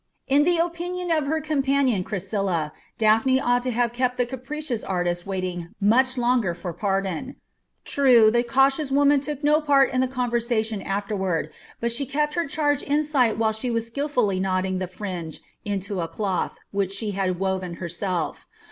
[0.25, 5.27] In the opinion of her companion Chrysilla, Daphne ought to have kept the capricious artist
[5.27, 7.35] waiting much longer for pardon.
[7.85, 12.47] True, the cautious woman took no part in the conversation afterward, but she kept her
[12.47, 17.11] charge in sight while she was skilfully knotting the fringe into a cloth which she
[17.11, 18.47] had woven herself.